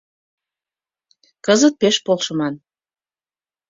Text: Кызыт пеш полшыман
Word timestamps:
Кызыт 1.45 1.73
пеш 1.81 1.95
полшыман 2.05 2.53